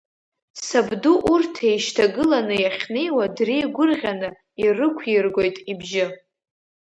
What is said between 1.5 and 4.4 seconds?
еишьҭагыланы иахьнеиуа дреигәырӷьаны